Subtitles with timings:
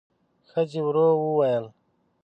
[0.49, 1.65] ښځې ورو وويل: